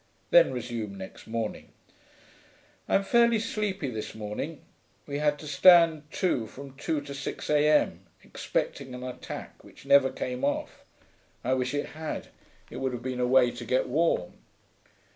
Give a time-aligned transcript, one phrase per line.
[0.31, 1.73] Then, resumed next morning,)
[2.89, 4.61] 'I'm fairly sleepy this morning;
[5.05, 10.09] we had to stand to from two to six A.M., expecting an attack which never
[10.11, 10.83] came off.
[11.43, 12.29] I wish it had,
[12.71, 14.33] it would have been a way to get warm.